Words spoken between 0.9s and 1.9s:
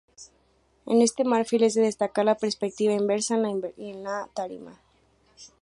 este marfil es de